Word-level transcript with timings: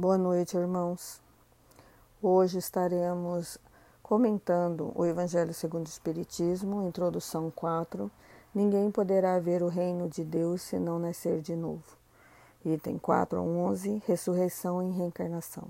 Boa 0.00 0.16
noite, 0.16 0.56
irmãos. 0.56 1.20
Hoje 2.22 2.56
estaremos 2.56 3.58
comentando 4.02 4.92
o 4.94 5.04
Evangelho 5.04 5.52
segundo 5.52 5.84
o 5.84 5.90
Espiritismo, 5.90 6.88
introdução 6.88 7.50
4. 7.50 8.10
Ninguém 8.54 8.90
poderá 8.90 9.38
ver 9.38 9.62
o 9.62 9.68
reino 9.68 10.08
de 10.08 10.24
Deus 10.24 10.62
se 10.62 10.78
não 10.78 10.98
nascer 10.98 11.42
de 11.42 11.54
novo. 11.54 11.84
Item 12.64 12.96
4 12.96 13.40
a 13.40 13.42
11, 13.42 14.02
ressurreição 14.06 14.82
e 14.82 14.90
reencarnação. 14.90 15.68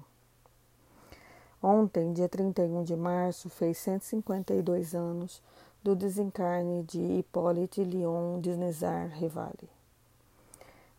Ontem, 1.60 2.12
dia 2.12 2.28
31 2.28 2.84
de 2.84 2.94
março, 2.94 3.50
fez 3.50 3.78
152 3.78 4.94
anos 4.94 5.42
do 5.82 5.96
desencarne 5.96 6.84
de 6.84 7.00
Hippolyte 7.00 7.82
Léon 7.82 8.38
Desnezar 8.38 9.08
Rivali. 9.08 9.68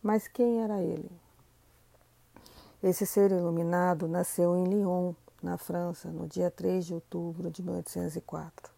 Mas 0.02 0.28
quem 0.28 0.62
era 0.62 0.82
ele? 0.82 1.10
Esse 2.82 3.06
ser 3.06 3.30
iluminado 3.30 4.08
nasceu 4.08 4.56
em 4.56 4.64
Lyon, 4.64 5.12
na 5.40 5.56
França, 5.56 6.08
no 6.08 6.26
dia 6.26 6.50
3 6.50 6.84
de 6.84 6.94
outubro 6.94 7.48
de 7.48 7.62
1804. 7.62 8.72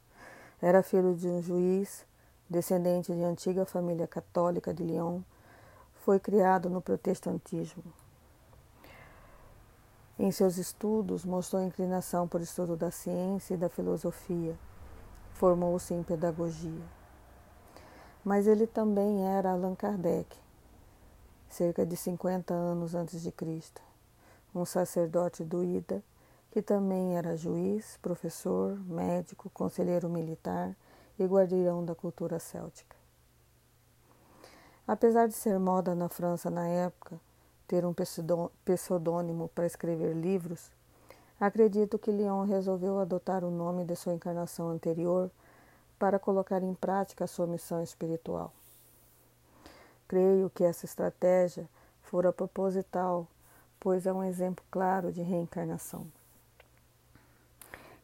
Era 0.60 0.82
filho 0.82 1.14
de 1.14 1.26
um 1.26 1.40
juiz, 1.40 2.04
descendente 2.46 3.14
de 3.14 3.24
antiga 3.24 3.64
família 3.64 4.06
católica 4.06 4.74
de 4.74 4.84
Lyon, 4.84 5.22
foi 6.04 6.20
criado 6.20 6.68
no 6.68 6.82
protestantismo. 6.82 7.82
Em 10.18 10.30
seus 10.30 10.58
estudos, 10.58 11.24
mostrou 11.24 11.62
inclinação 11.62 12.28
por 12.28 12.42
estudo 12.42 12.76
da 12.76 12.90
ciência 12.90 13.54
e 13.54 13.56
da 13.56 13.70
filosofia. 13.70 14.54
Formou-se 15.32 15.94
em 15.94 16.02
pedagogia. 16.02 16.84
Mas 18.22 18.46
ele 18.46 18.66
também 18.66 19.26
era 19.26 19.52
Allan 19.52 19.74
Kardec, 19.74 20.36
cerca 21.48 21.86
de 21.86 21.96
50 21.96 22.52
anos 22.52 22.94
antes 22.94 23.22
de 23.22 23.32
Cristo 23.32 23.80
um 24.54 24.64
sacerdote 24.64 25.44
do 25.44 25.64
Ida, 25.64 26.02
que 26.50 26.62
também 26.62 27.16
era 27.16 27.36
juiz, 27.36 27.98
professor, 28.00 28.78
médico, 28.86 29.50
conselheiro 29.50 30.08
militar 30.08 30.74
e 31.18 31.24
guardião 31.24 31.84
da 31.84 31.94
cultura 31.94 32.38
céltica. 32.38 32.96
Apesar 34.86 35.26
de 35.26 35.34
ser 35.34 35.58
moda 35.58 35.94
na 35.94 36.08
França 36.08 36.50
na 36.50 36.66
época 36.68 37.18
ter 37.66 37.84
um 37.84 37.94
pseudônimo 38.64 39.48
para 39.48 39.66
escrever 39.66 40.14
livros, 40.14 40.70
acredito 41.40 41.98
que 41.98 42.12
Leon 42.12 42.44
resolveu 42.44 42.98
adotar 42.98 43.42
o 43.42 43.50
nome 43.50 43.84
de 43.84 43.96
sua 43.96 44.14
encarnação 44.14 44.68
anterior 44.68 45.30
para 45.98 46.18
colocar 46.18 46.62
em 46.62 46.74
prática 46.74 47.26
sua 47.26 47.46
missão 47.46 47.82
espiritual. 47.82 48.52
Creio 50.06 50.50
que 50.50 50.62
essa 50.62 50.84
estratégia 50.84 51.68
fora 52.02 52.32
proposital 52.32 53.26
pois 53.84 54.06
é 54.06 54.12
um 54.14 54.24
exemplo 54.24 54.64
claro 54.70 55.12
de 55.12 55.20
reencarnação. 55.20 56.06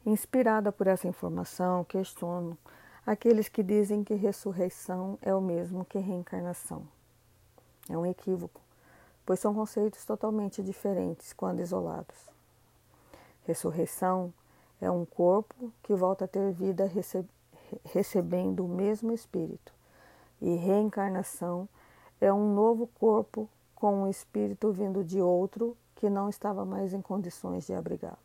Inspirada 0.04 0.70
por 0.70 0.86
essa 0.86 1.08
informação, 1.08 1.84
questiono 1.84 2.56
aqueles 3.06 3.48
que 3.48 3.62
dizem 3.62 4.04
que 4.04 4.12
ressurreição 4.12 5.18
é 5.22 5.34
o 5.34 5.40
mesmo 5.40 5.86
que 5.86 5.98
reencarnação. 5.98 6.86
É 7.88 7.96
um 7.96 8.04
equívoco, 8.04 8.60
pois 9.24 9.40
são 9.40 9.54
conceitos 9.54 10.04
totalmente 10.04 10.62
diferentes 10.62 11.32
quando 11.32 11.60
isolados. 11.60 12.28
Ressurreição 13.46 14.34
é 14.82 14.90
um 14.90 15.06
corpo 15.06 15.72
que 15.82 15.94
volta 15.94 16.26
a 16.26 16.28
ter 16.28 16.52
vida 16.52 16.90
recebendo 17.86 18.66
o 18.66 18.68
mesmo 18.68 19.12
espírito, 19.12 19.72
e 20.42 20.56
reencarnação 20.56 21.66
é 22.20 22.30
um 22.30 22.54
novo 22.54 22.86
corpo 22.86 23.48
com 23.80 24.02
um 24.02 24.08
espírito 24.08 24.70
vindo 24.70 25.02
de 25.02 25.20
outro 25.22 25.74
que 25.96 26.10
não 26.10 26.28
estava 26.28 26.66
mais 26.66 26.92
em 26.92 27.00
condições 27.00 27.66
de 27.66 27.72
abrigá-lo. 27.72 28.18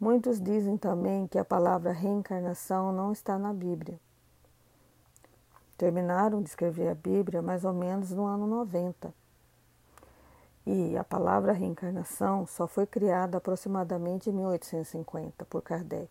Muitos 0.00 0.40
dizem 0.40 0.76
também 0.76 1.26
que 1.26 1.38
a 1.38 1.44
palavra 1.44 1.92
reencarnação 1.92 2.92
não 2.92 3.12
está 3.12 3.36
na 3.38 3.52
Bíblia. 3.52 3.98
Terminaram 5.76 6.40
de 6.40 6.48
escrever 6.48 6.88
a 6.88 6.94
Bíblia 6.94 7.42
mais 7.42 7.64
ou 7.64 7.72
menos 7.72 8.12
no 8.12 8.24
ano 8.24 8.46
90. 8.46 9.12
E 10.64 10.96
a 10.96 11.02
palavra 11.02 11.52
reencarnação 11.52 12.46
só 12.46 12.68
foi 12.68 12.86
criada 12.86 13.38
aproximadamente 13.38 14.30
em 14.30 14.32
1850 14.32 15.44
por 15.46 15.60
Kardec. 15.60 16.08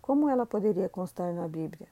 Como 0.00 0.28
ela 0.28 0.46
poderia 0.46 0.88
constar 0.88 1.32
na 1.32 1.48
Bíblia? 1.48 1.88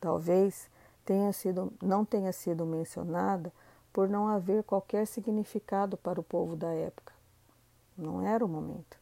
Talvez 0.00 0.68
tenha 1.04 1.32
sido, 1.32 1.72
não 1.82 2.04
tenha 2.04 2.32
sido 2.32 2.64
mencionada 2.64 3.52
por 3.94 4.08
não 4.08 4.26
haver 4.26 4.64
qualquer 4.64 5.06
significado 5.06 5.96
para 5.96 6.18
o 6.18 6.24
povo 6.24 6.56
da 6.56 6.66
época. 6.74 7.14
Não 7.96 8.26
era 8.26 8.44
o 8.44 8.48
momento. 8.48 8.98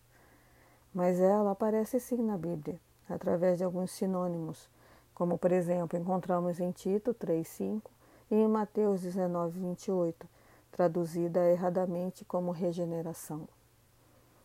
Mas 0.92 1.18
ela 1.18 1.52
aparece 1.52 1.98
sim 1.98 2.18
na 2.18 2.36
Bíblia, 2.36 2.78
através 3.08 3.56
de 3.56 3.64
alguns 3.64 3.90
sinônimos, 3.90 4.68
como 5.14 5.38
por 5.38 5.50
exemplo 5.50 5.98
encontramos 5.98 6.60
em 6.60 6.70
Tito 6.72 7.14
3,5 7.14 7.84
e 8.30 8.34
em 8.34 8.46
Mateus 8.46 9.00
19, 9.00 9.60
28, 9.60 10.28
traduzida 10.70 11.40
erradamente 11.50 12.22
como 12.26 12.52
regeneração. 12.52 13.48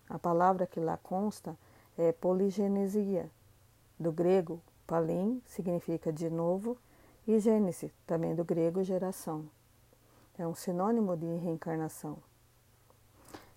A 0.10 0.18
palavra 0.18 0.66
que 0.66 0.80
lá 0.80 0.96
consta 0.96 1.58
é 1.98 2.14
poligenesia, 2.14 3.30
do 4.00 4.14
grego 4.14 4.62
palim 4.88 5.42
significa 5.46 6.14
de 6.14 6.30
novo, 6.30 6.78
e 7.28 7.38
gênese, 7.38 7.92
também 8.06 8.34
do 8.34 8.46
grego 8.46 8.82
geração 8.82 9.50
é 10.38 10.46
um 10.46 10.54
sinônimo 10.54 11.18
de 11.18 11.26
reencarnação. 11.38 12.18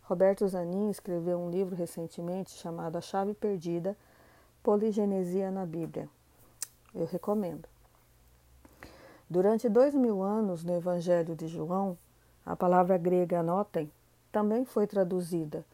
Roberto 0.03 0.49
Zanin 0.49 0.91
escreveu 0.91 1.39
um 1.39 1.51
livro 1.51 1.77
recentemente 1.77 2.51
chamado 2.53 2.97
A 2.97 3.01
Chave 3.01 3.35
Perdida, 3.35 3.97
Poligenesia 4.63 5.51
na 5.51 5.65
Bíblia. 5.67 6.09
Eu 6.95 7.07
recomendo. 7.07 7.69
Durante 9.29 9.69
dois 9.69 9.95
mil 9.95 10.23
anos 10.23 10.65
no 10.65 10.75
Evangelho 10.75 11.37
de 11.37 11.47
João, 11.47 11.97
a 12.45 12.57
palavra 12.57 12.99
grega 12.99 13.41
anotem 13.41 13.91
também 14.33 14.65
foi 14.65 14.87
traduzida 14.87 15.65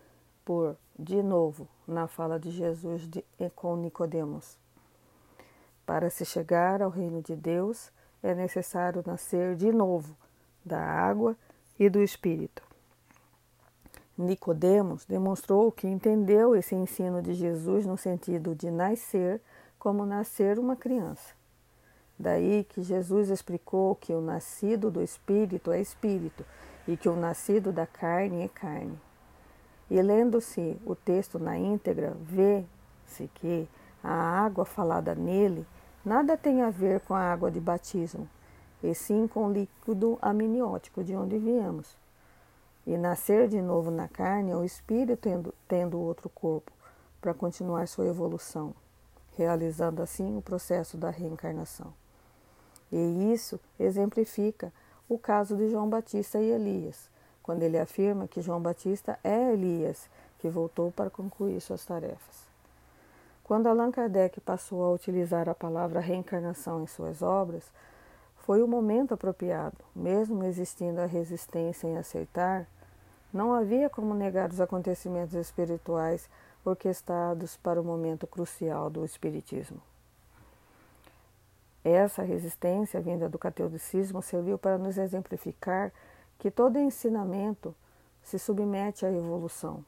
por 0.45 0.77
de 0.99 1.23
novo 1.23 1.67
na 1.87 2.07
fala 2.07 2.39
de 2.39 2.51
Jesus 2.51 3.09
de, 3.09 3.25
com 3.55 3.77
Nicodemos. 3.77 4.59
Para 5.87 6.11
se 6.11 6.25
chegar 6.25 6.83
ao 6.83 6.91
reino 6.91 7.23
de 7.23 7.35
Deus 7.35 7.91
é 8.23 8.35
necessário 8.35 9.03
nascer 9.07 9.57
de 9.57 9.73
novo 9.73 10.15
da 10.67 10.81
água 10.81 11.37
e 11.79 11.89
do 11.89 12.03
espírito. 12.03 12.63
Nicodemos 14.19 15.05
demonstrou 15.05 15.71
que 15.71 15.87
entendeu 15.87 16.57
esse 16.57 16.75
ensino 16.75 17.23
de 17.23 17.35
Jesus 17.35 17.87
no 17.87 17.97
sentido 17.97 18.55
de 18.55 18.71
nascer 18.71 19.41
como 19.79 20.05
nascer 20.05 20.59
uma 20.59 20.75
criança. 20.75 21.35
Daí 22.19 22.65
que 22.65 22.83
Jesus 22.83 23.29
explicou 23.29 23.95
que 23.95 24.13
o 24.13 24.23
nascido 24.23 24.91
do 24.91 25.03
espírito 25.03 25.71
é 25.71 25.81
espírito 25.81 26.45
e 26.89 26.97
que 26.97 27.09
o 27.09 27.17
nascido 27.17 27.71
da 27.71 27.87
carne 27.87 28.43
é 28.43 28.49
carne. 28.49 28.99
E 29.91 30.01
lendo-se 30.01 30.79
o 30.85 30.97
texto 30.97 31.39
na 31.39 31.59
íntegra, 31.59 32.17
vê-se 32.21 33.29
que 33.35 33.69
a 34.03 34.13
água 34.13 34.65
falada 34.65 35.15
nele 35.15 35.67
nada 36.05 36.37
tem 36.37 36.63
a 36.63 36.71
ver 36.71 37.01
com 37.01 37.15
a 37.15 37.21
água 37.21 37.51
de 37.51 37.61
batismo, 37.61 38.29
e 38.83 38.95
sim 38.95 39.27
com 39.27 39.51
líquido 39.51 40.19
amniótico 40.21 41.03
de 41.03 41.15
onde 41.15 41.39
viemos. 41.39 41.97
E 42.87 42.97
nascer 42.97 43.49
de 43.49 43.61
novo 43.61 43.91
na 43.91 44.07
carne 44.07 44.53
é 44.53 44.57
o 44.57 44.65
espírito 44.65 45.21
tendo, 45.21 45.55
tendo 45.67 45.99
outro 45.99 46.29
corpo 46.29 46.71
para 47.21 47.35
continuar 47.35 47.89
sua 47.89 48.07
evolução, 48.07 48.73
realizando 49.37 50.03
assim 50.03 50.37
o 50.37 50.43
processo 50.43 50.97
da 50.97 51.11
reencarnação. 51.11 51.93
E 52.93 53.33
isso 53.33 53.59
exemplifica 53.79 54.73
o 55.09 55.19
caso 55.19 55.57
de 55.57 55.69
João 55.69 55.89
Batista 55.89 56.39
e 56.39 56.51
Elias, 56.51 57.11
quando 57.43 57.63
ele 57.63 57.79
afirma 57.79 58.29
que 58.29 58.41
João 58.41 58.61
Batista 58.61 59.19
é 59.25 59.53
Elias, 59.53 60.09
que 60.39 60.49
voltou 60.49 60.93
para 60.93 61.11
concluir 61.11 61.61
suas 61.61 61.85
tarefas. 61.85 62.47
Quando 63.43 63.69
Allan 63.69 63.91
Kardec 63.93 64.41
passou 64.41 64.85
a 64.85 64.91
utilizar 64.91 65.49
a 65.49 65.55
palavra 65.55 66.01
reencarnação 66.01 66.83
em 66.83 66.87
suas 66.87 67.23
obras, 67.23 67.65
foi 68.47 68.63
o 68.63 68.69
momento 68.69 69.13
apropriado, 69.13 69.77
mesmo 69.95 70.45
existindo 70.45 71.01
a 71.01 71.07
resistência 71.07 71.89
em 71.89 71.99
aceitar, 71.99 72.65
não 73.33 73.53
havia 73.53 73.91
como 73.91 74.15
negar 74.15 74.51
os 74.51 74.61
acontecimentos 74.61 75.35
espirituais 75.35 76.31
orquestrados 76.65 77.57
para 77.57 77.81
o 77.81 77.85
momento 77.85 78.25
crucial 78.25 78.89
do 78.89 79.05
Espiritismo. 79.05 79.83
Essa 81.83 82.23
resistência 82.23 83.01
vinda 83.01 83.29
do 83.29 83.37
catolicismo 83.37 84.23
serviu 84.23 84.57
para 84.57 84.79
nos 84.79 84.97
exemplificar 84.97 85.93
que 86.39 86.49
todo 86.49 86.79
ensinamento 86.79 87.75
se 88.23 88.39
submete 88.39 89.05
à 89.05 89.11
evolução. 89.11 89.85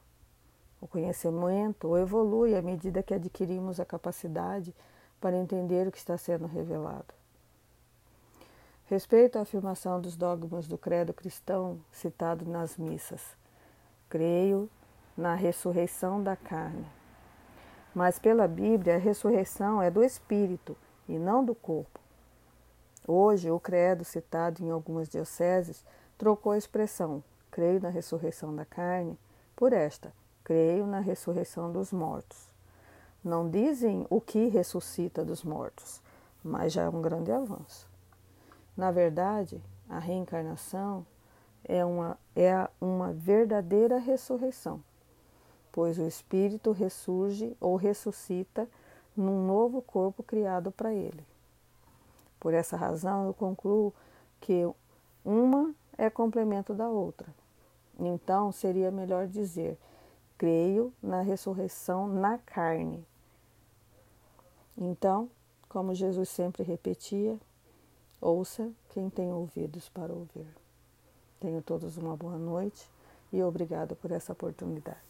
O 0.81 0.87
conhecimento 0.87 1.95
evolui 1.95 2.53
à 2.57 2.61
medida 2.61 3.01
que 3.01 3.13
adquirimos 3.13 3.79
a 3.79 3.85
capacidade 3.85 4.75
para 5.21 5.37
entender 5.37 5.87
o 5.87 5.91
que 5.93 5.97
está 5.97 6.17
sendo 6.17 6.45
revelado. 6.45 7.18
Respeito 8.89 9.37
à 9.37 9.41
afirmação 9.43 10.01
dos 10.01 10.17
dogmas 10.17 10.67
do 10.67 10.75
credo 10.75 11.13
cristão 11.13 11.79
citado 11.91 12.43
nas 12.49 12.75
missas. 12.75 13.37
creio 14.09 14.67
na 15.15 15.35
ressurreição 15.35 16.23
da 16.23 16.35
carne. 16.35 16.87
Mas 17.93 18.17
pela 18.17 18.47
Bíblia, 18.47 18.95
a 18.95 18.97
ressurreição 18.97 19.79
é 19.79 19.91
do 19.91 20.03
espírito 20.03 20.75
e 21.07 21.19
não 21.19 21.45
do 21.45 21.53
corpo. 21.53 21.99
Hoje, 23.07 23.51
o 23.51 23.59
credo 23.59 24.03
citado 24.03 24.63
em 24.63 24.71
algumas 24.71 25.07
dioceses 25.07 25.85
trocou 26.17 26.53
a 26.53 26.57
expressão 26.57 27.23
creio 27.51 27.79
na 27.79 27.89
ressurreição 27.89 28.55
da 28.55 28.65
carne 28.65 29.19
por 29.55 29.71
esta 29.71 30.11
creio 30.43 30.87
na 30.87 30.99
ressurreição 30.99 31.71
dos 31.71 31.93
mortos. 31.93 32.49
Não 33.23 33.47
dizem 33.47 34.07
o 34.09 34.19
que 34.19 34.47
ressuscita 34.47 35.23
dos 35.23 35.43
mortos, 35.43 36.01
mas 36.43 36.73
já 36.73 36.83
é 36.83 36.89
um 36.89 37.03
grande 37.03 37.31
avanço. 37.31 37.88
Na 38.79 38.91
verdade, 38.91 39.61
a 39.89 39.99
reencarnação 39.99 41.05
é 41.65 41.83
uma, 41.83 42.17
é 42.33 42.65
uma 42.79 43.11
verdadeira 43.11 43.97
ressurreição, 43.97 44.81
pois 45.69 45.99
o 45.99 46.07
espírito 46.07 46.71
ressurge 46.71 47.57
ou 47.59 47.75
ressuscita 47.75 48.69
num 49.17 49.45
novo 49.45 49.81
corpo 49.81 50.23
criado 50.23 50.71
para 50.71 50.93
ele. 50.93 51.27
Por 52.39 52.53
essa 52.53 52.77
razão, 52.77 53.25
eu 53.25 53.33
concluo 53.33 53.93
que 54.39 54.65
uma 55.25 55.75
é 55.97 56.09
complemento 56.09 56.73
da 56.73 56.87
outra. 56.87 57.27
Então, 57.99 58.49
seria 58.49 58.89
melhor 58.89 59.27
dizer: 59.27 59.77
creio 60.37 60.93
na 61.03 61.19
ressurreição 61.19 62.07
na 62.07 62.37
carne. 62.37 63.05
Então, 64.77 65.29
como 65.67 65.93
Jesus 65.93 66.29
sempre 66.29 66.63
repetia, 66.63 67.37
ouça 68.21 68.71
quem 68.89 69.09
tem 69.09 69.31
ouvidos 69.31 69.89
para 69.89 70.13
ouvir. 70.13 70.47
Tenham 71.39 71.61
todos 71.61 71.97
uma 71.97 72.15
boa 72.17 72.37
noite 72.37 72.89
e 73.31 73.41
obrigado 73.41 73.95
por 73.95 74.11
essa 74.11 74.33
oportunidade. 74.33 75.08